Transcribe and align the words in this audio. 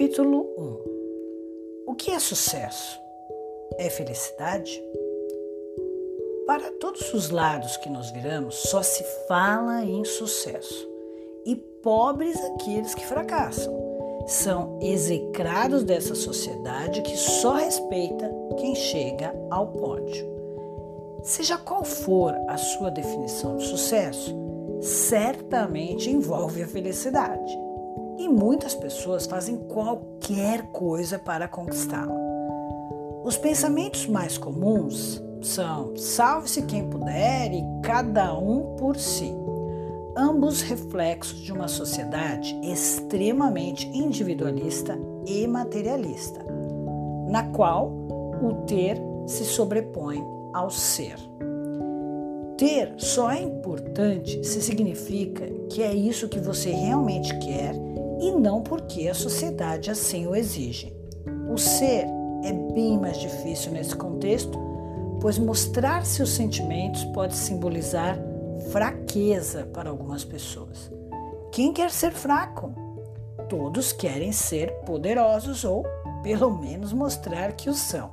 Capítulo 0.00 0.48
1 0.56 1.84
O 1.86 1.94
que 1.94 2.10
é 2.10 2.18
sucesso? 2.18 2.98
É 3.76 3.90
felicidade? 3.90 4.82
Para 6.46 6.70
todos 6.80 7.12
os 7.12 7.28
lados 7.28 7.76
que 7.76 7.90
nos 7.90 8.10
viramos, 8.10 8.54
só 8.54 8.82
se 8.82 9.04
fala 9.28 9.84
em 9.84 10.02
sucesso. 10.06 10.88
E 11.44 11.54
pobres 11.54 12.34
aqueles 12.42 12.94
que 12.94 13.04
fracassam. 13.04 14.24
São 14.26 14.78
execrados 14.80 15.84
dessa 15.84 16.14
sociedade 16.14 17.02
que 17.02 17.18
só 17.18 17.56
respeita 17.56 18.34
quem 18.56 18.74
chega 18.74 19.34
ao 19.50 19.66
pódio. 19.66 20.26
Seja 21.22 21.58
qual 21.58 21.84
for 21.84 22.34
a 22.48 22.56
sua 22.56 22.90
definição 22.90 23.58
de 23.58 23.66
sucesso, 23.66 24.34
certamente 24.80 26.08
envolve 26.08 26.62
a 26.62 26.66
felicidade 26.66 27.69
e 28.20 28.28
muitas 28.28 28.74
pessoas 28.74 29.24
fazem 29.24 29.56
qualquer 29.56 30.70
coisa 30.72 31.18
para 31.18 31.48
conquistá-la. 31.48 32.14
Os 33.24 33.38
pensamentos 33.38 34.06
mais 34.06 34.36
comuns 34.36 35.22
são 35.40 35.96
salve-se 35.96 36.60
quem 36.62 36.86
puder 36.86 37.50
e 37.50 37.64
cada 37.82 38.36
um 38.38 38.76
por 38.76 38.98
si, 38.98 39.34
ambos 40.14 40.60
reflexos 40.60 41.40
de 41.40 41.50
uma 41.50 41.66
sociedade 41.66 42.54
extremamente 42.62 43.86
individualista 43.88 44.98
e 45.26 45.46
materialista, 45.46 46.44
na 47.26 47.44
qual 47.44 47.90
o 48.42 48.66
ter 48.66 49.00
se 49.26 49.46
sobrepõe 49.46 50.22
ao 50.52 50.68
ser. 50.68 51.16
Ter 52.58 52.92
só 52.98 53.30
é 53.30 53.40
importante 53.40 54.44
se 54.44 54.60
significa 54.60 55.46
que 55.70 55.82
é 55.82 55.94
isso 55.94 56.28
que 56.28 56.38
você 56.38 56.70
realmente 56.70 57.34
quer 57.38 57.74
e 58.20 58.32
não 58.32 58.62
porque 58.62 59.08
a 59.08 59.14
sociedade 59.14 59.90
assim 59.90 60.26
o 60.26 60.36
exige. 60.36 60.94
O 61.50 61.56
ser 61.56 62.06
é 62.44 62.52
bem 62.52 62.98
mais 62.98 63.18
difícil 63.18 63.72
nesse 63.72 63.96
contexto, 63.96 64.58
pois 65.20 65.38
mostrar 65.38 66.04
seus 66.04 66.30
sentimentos 66.30 67.02
pode 67.06 67.34
simbolizar 67.34 68.18
fraqueza 68.70 69.64
para 69.72 69.90
algumas 69.90 70.22
pessoas. 70.24 70.90
Quem 71.50 71.72
quer 71.72 71.90
ser 71.90 72.12
fraco? 72.12 72.72
Todos 73.48 73.92
querem 73.92 74.32
ser 74.32 74.70
poderosos 74.84 75.64
ou, 75.64 75.84
pelo 76.22 76.50
menos, 76.50 76.92
mostrar 76.92 77.52
que 77.52 77.68
o 77.68 77.74
são. 77.74 78.10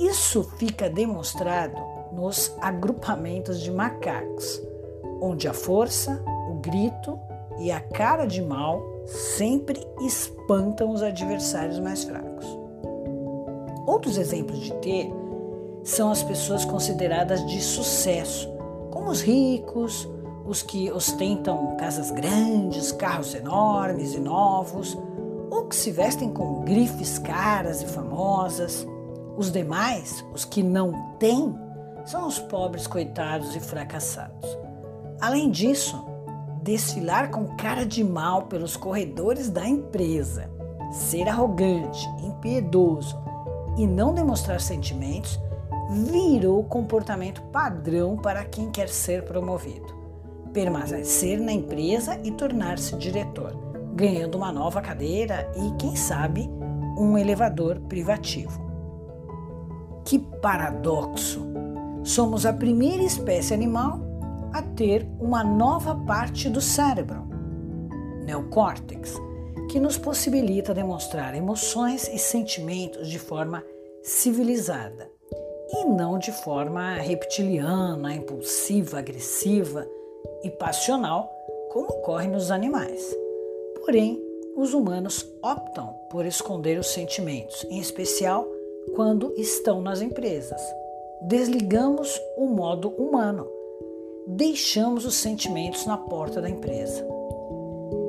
Isso 0.00 0.42
fica 0.58 0.90
demonstrado 0.90 1.76
nos 2.12 2.52
agrupamentos 2.60 3.60
de 3.60 3.70
macacos, 3.70 4.60
onde 5.20 5.46
a 5.46 5.54
força, 5.54 6.22
o 6.50 6.54
grito 6.54 7.18
e 7.58 7.70
a 7.70 7.80
cara 7.80 8.26
de 8.26 8.42
mal 8.42 8.82
sempre 9.06 9.86
espantam 10.00 10.90
os 10.90 11.02
adversários 11.02 11.78
mais 11.78 12.04
fracos. 12.04 12.46
Outros 13.86 14.18
exemplos 14.18 14.60
de 14.60 14.72
ter 14.74 15.12
são 15.84 16.10
as 16.10 16.22
pessoas 16.22 16.64
consideradas 16.64 17.46
de 17.46 17.60
sucesso, 17.60 18.48
como 18.90 19.10
os 19.10 19.20
ricos, 19.20 20.08
os 20.44 20.62
que 20.62 20.90
ostentam 20.90 21.76
casas 21.76 22.10
grandes, 22.10 22.92
carros 22.92 23.34
enormes 23.34 24.14
e 24.14 24.20
novos, 24.20 24.98
ou 25.50 25.66
que 25.66 25.76
se 25.76 25.90
vestem 25.90 26.32
com 26.32 26.64
grifes 26.64 27.18
caras 27.18 27.82
e 27.82 27.86
famosas. 27.86 28.86
Os 29.36 29.50
demais, 29.52 30.24
os 30.32 30.44
que 30.44 30.62
não 30.62 31.14
têm, 31.18 31.54
são 32.04 32.26
os 32.26 32.38
pobres 32.38 32.86
coitados 32.86 33.54
e 33.54 33.60
fracassados. 33.60 34.56
Além 35.20 35.50
disso, 35.50 36.05
desfilar 36.66 37.30
com 37.30 37.56
cara 37.56 37.86
de 37.86 38.02
mal 38.02 38.42
pelos 38.42 38.76
corredores 38.76 39.48
da 39.48 39.66
empresa, 39.68 40.50
ser 40.90 41.28
arrogante, 41.28 42.04
impiedoso 42.18 43.16
e 43.78 43.86
não 43.86 44.12
demonstrar 44.12 44.60
sentimentos 44.60 45.40
virou 46.10 46.64
comportamento 46.64 47.40
padrão 47.52 48.16
para 48.16 48.44
quem 48.44 48.68
quer 48.68 48.88
ser 48.88 49.22
promovido. 49.22 49.94
Permanecer 50.52 51.40
na 51.40 51.52
empresa 51.52 52.18
e 52.24 52.32
tornar-se 52.32 52.96
diretor, 52.96 53.52
ganhando 53.94 54.34
uma 54.36 54.50
nova 54.50 54.80
cadeira 54.80 55.48
e, 55.54 55.70
quem 55.78 55.94
sabe, 55.94 56.50
um 56.98 57.16
elevador 57.16 57.78
privativo. 57.82 58.60
Que 60.04 60.18
paradoxo! 60.18 61.46
Somos 62.02 62.44
a 62.44 62.52
primeira 62.52 63.02
espécie 63.02 63.54
animal 63.54 64.05
a 64.56 64.62
ter 64.62 65.06
uma 65.20 65.44
nova 65.44 65.94
parte 65.94 66.48
do 66.48 66.62
cérebro, 66.62 67.28
neocórtex, 68.24 69.14
que 69.70 69.78
nos 69.78 69.98
possibilita 69.98 70.72
demonstrar 70.72 71.34
emoções 71.34 72.08
e 72.08 72.18
sentimentos 72.18 73.08
de 73.08 73.18
forma 73.18 73.62
civilizada 74.02 75.10
e 75.74 75.84
não 75.84 76.18
de 76.18 76.32
forma 76.32 76.94
reptiliana, 76.94 78.14
impulsiva, 78.14 78.98
agressiva 78.98 79.86
e 80.42 80.48
passional, 80.48 81.30
como 81.70 81.90
ocorre 81.90 82.26
nos 82.26 82.50
animais. 82.50 83.14
Porém, 83.84 84.18
os 84.56 84.72
humanos 84.72 85.22
optam 85.42 85.92
por 86.10 86.24
esconder 86.24 86.78
os 86.78 86.86
sentimentos, 86.86 87.66
em 87.68 87.78
especial 87.78 88.48
quando 88.94 89.34
estão 89.36 89.82
nas 89.82 90.00
empresas. 90.00 90.62
Desligamos 91.20 92.18
o 92.38 92.46
modo 92.46 92.88
humano 92.88 93.54
deixamos 94.26 95.04
os 95.04 95.14
sentimentos 95.14 95.86
na 95.86 95.96
porta 95.96 96.40
da 96.40 96.50
empresa. 96.50 97.06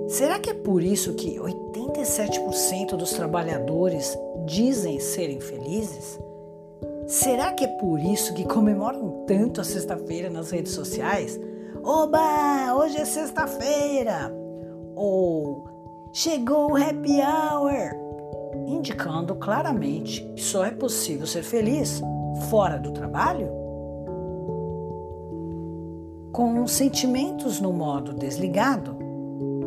Será 0.08 0.40
que 0.40 0.50
é 0.50 0.54
por 0.54 0.82
isso 0.82 1.14
que 1.14 1.38
87% 1.38 2.96
dos 2.96 3.12
trabalhadores 3.12 4.18
dizem 4.46 5.00
serem 5.00 5.40
felizes? 5.40 6.20
Será 7.06 7.54
que 7.54 7.66
é 7.66 7.68
por 7.68 8.00
isso 8.00 8.34
que 8.34 8.46
comemoram 8.46 9.26
tanto 9.28 9.62
a 9.62 9.64
sexta-feira 9.64 10.30
nas 10.30 10.52
redes 10.52 10.72
sociais? 10.72 11.40
Oba, 11.84 12.74
hoje 12.76 12.98
é 12.98 13.06
sexta-feira! 13.06 14.34
Ou 14.96 15.66
chegou 16.12 16.72
o 16.72 16.76
happy 16.76 17.22
hour! 17.22 17.96
Indicando 18.66 19.36
claramente 19.36 20.22
que 20.36 20.42
só 20.42 20.66
é 20.66 20.72
possível 20.72 21.28
ser 21.28 21.44
feliz 21.44 22.02
fora 22.50 22.78
do 22.78 22.92
trabalho? 22.92 23.57
Com 26.38 26.68
sentimentos 26.68 27.60
no 27.60 27.74
modo 27.74 28.14
desligado, 28.14 28.96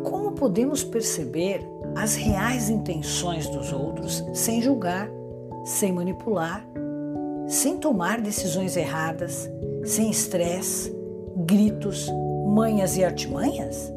como 0.05 0.31
podemos 0.31 0.85
perceber 0.85 1.69
as 1.97 2.15
reais 2.15 2.69
intenções 2.69 3.45
dos 3.49 3.73
outros 3.73 4.23
sem 4.33 4.61
julgar, 4.61 5.11
sem 5.65 5.91
manipular, 5.91 6.65
sem 7.45 7.75
tomar 7.75 8.21
decisões 8.21 8.77
erradas, 8.77 9.51
sem 9.83 10.09
estresse, 10.09 10.95
gritos, 11.45 12.07
manhas 12.47 12.95
e 12.95 13.03
artimanhas? 13.03 13.91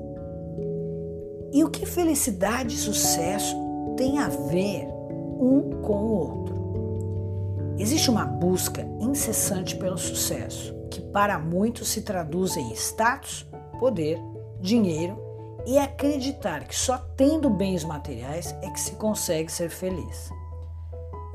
E 1.52 1.62
o 1.62 1.70
que 1.70 1.86
felicidade 1.86 2.74
e 2.74 2.78
sucesso 2.78 3.54
têm 3.96 4.18
a 4.18 4.26
ver 4.26 4.88
um 5.38 5.80
com 5.80 5.94
o 5.94 6.12
outro? 6.12 7.74
Existe 7.78 8.10
uma 8.10 8.24
busca 8.24 8.84
incessante 8.98 9.76
pelo 9.76 9.96
sucesso 9.96 10.74
que 10.94 11.00
para 11.00 11.40
muitos 11.40 11.88
se 11.88 12.02
traduz 12.02 12.56
em 12.56 12.72
status, 12.72 13.44
poder, 13.80 14.16
dinheiro 14.60 15.18
e 15.66 15.76
acreditar 15.76 16.68
que 16.68 16.76
só 16.76 16.98
tendo 17.16 17.50
bens 17.50 17.82
materiais 17.82 18.54
é 18.62 18.70
que 18.70 18.78
se 18.78 18.92
consegue 18.92 19.50
ser 19.50 19.70
feliz. 19.70 20.30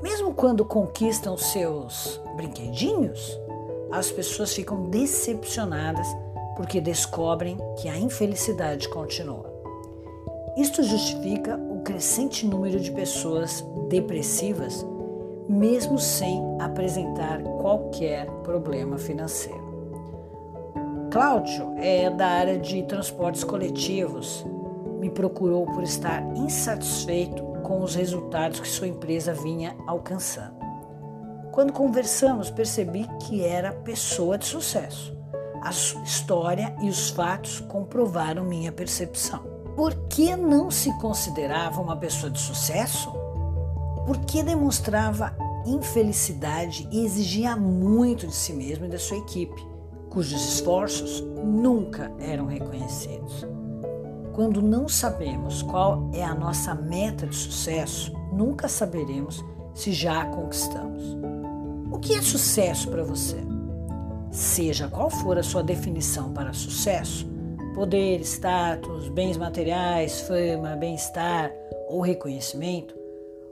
Mesmo 0.00 0.32
quando 0.32 0.64
conquistam 0.64 1.36
seus 1.36 2.18
brinquedinhos, 2.36 3.38
as 3.92 4.10
pessoas 4.10 4.54
ficam 4.54 4.88
decepcionadas 4.88 6.06
porque 6.56 6.80
descobrem 6.80 7.58
que 7.78 7.86
a 7.86 7.98
infelicidade 7.98 8.88
continua. 8.88 9.52
Isto 10.56 10.82
justifica 10.82 11.56
o 11.56 11.82
crescente 11.82 12.46
número 12.46 12.80
de 12.80 12.90
pessoas 12.92 13.62
depressivas 13.90 14.86
mesmo 15.50 15.98
sem 15.98 16.40
apresentar 16.60 17.42
qualquer 17.42 18.30
problema 18.44 18.96
financeiro. 18.96 19.68
Cláudio 21.10 21.74
é 21.76 22.08
da 22.08 22.28
área 22.28 22.56
de 22.56 22.84
transportes 22.84 23.42
coletivos. 23.42 24.46
Me 25.00 25.10
procurou 25.10 25.66
por 25.66 25.82
estar 25.82 26.22
insatisfeito 26.36 27.42
com 27.64 27.82
os 27.82 27.96
resultados 27.96 28.60
que 28.60 28.68
sua 28.68 28.86
empresa 28.86 29.34
vinha 29.34 29.76
alcançando. 29.88 30.54
Quando 31.50 31.72
conversamos, 31.72 32.48
percebi 32.48 33.08
que 33.22 33.44
era 33.44 33.72
pessoa 33.72 34.38
de 34.38 34.46
sucesso. 34.46 35.18
A 35.62 35.72
sua 35.72 36.02
história 36.02 36.76
e 36.80 36.88
os 36.88 37.10
fatos 37.10 37.58
comprovaram 37.58 38.44
minha 38.44 38.70
percepção. 38.70 39.42
Por 39.74 39.96
que 40.08 40.36
não 40.36 40.70
se 40.70 40.96
considerava 41.00 41.80
uma 41.80 41.96
pessoa 41.96 42.30
de 42.30 42.38
sucesso? 42.38 43.12
Porque 44.10 44.42
demonstrava 44.42 45.32
infelicidade 45.64 46.88
e 46.90 47.04
exigia 47.04 47.54
muito 47.54 48.26
de 48.26 48.34
si 48.34 48.52
mesmo 48.52 48.84
e 48.84 48.88
da 48.88 48.98
sua 48.98 49.18
equipe, 49.18 49.64
cujos 50.10 50.54
esforços 50.54 51.20
nunca 51.44 52.10
eram 52.18 52.46
reconhecidos. 52.46 53.46
Quando 54.32 54.60
não 54.60 54.88
sabemos 54.88 55.62
qual 55.62 56.10
é 56.12 56.24
a 56.24 56.34
nossa 56.34 56.74
meta 56.74 57.24
de 57.24 57.36
sucesso, 57.36 58.12
nunca 58.32 58.66
saberemos 58.66 59.44
se 59.74 59.92
já 59.92 60.22
a 60.22 60.26
conquistamos. 60.26 61.16
O 61.92 61.96
que 62.00 62.16
é 62.16 62.20
sucesso 62.20 62.88
para 62.88 63.04
você? 63.04 63.36
Seja 64.32 64.88
qual 64.88 65.08
for 65.08 65.38
a 65.38 65.42
sua 65.44 65.62
definição 65.62 66.32
para 66.32 66.52
sucesso, 66.52 67.30
poder, 67.76 68.22
status, 68.22 69.08
bens 69.08 69.36
materiais, 69.36 70.22
fama, 70.22 70.74
bem-estar 70.74 71.52
ou 71.88 72.00
reconhecimento, 72.00 72.98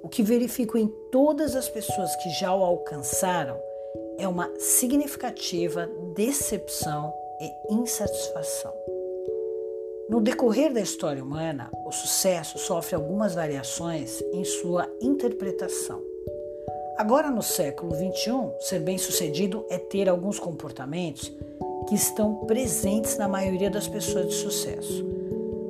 o 0.03 0.09
que 0.09 0.23
verifico 0.23 0.79
em 0.79 0.89
todas 1.11 1.57
as 1.57 1.69
pessoas 1.69 2.15
que 2.17 2.31
já 2.31 2.55
o 2.55 2.63
alcançaram 2.63 3.59
é 4.19 4.27
uma 4.27 4.51
significativa 4.59 5.89
decepção 6.15 7.13
e 7.41 7.75
insatisfação. 7.75 8.73
No 10.09 10.21
decorrer 10.21 10.73
da 10.73 10.81
história 10.81 11.23
humana, 11.23 11.71
o 11.87 11.93
sucesso 11.93 12.59
sofre 12.59 12.97
algumas 12.97 13.35
variações 13.35 14.23
em 14.33 14.45
sua 14.45 14.89
interpretação. 15.01 16.03
Agora, 16.97 17.31
no 17.31 17.43
século 17.43 17.95
XXI, 17.95 18.33
ser 18.61 18.81
bem-sucedido 18.81 19.65
é 19.71 19.79
ter 19.79 20.09
alguns 20.09 20.41
comportamentos 20.41 21.33
que 21.89 21.95
estão 21.95 22.35
presentes 22.47 23.17
na 23.17 23.29
maioria 23.29 23.71
das 23.71 23.87
pessoas 23.87 24.29
de 24.29 24.35
sucesso. 24.35 25.07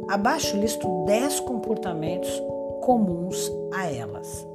Abaixo 0.08 0.56
listo 0.56 1.04
10 1.04 1.40
comportamentos 1.40 2.30
comuns 2.80 3.50
a 3.72 3.86
elas. 3.86 4.46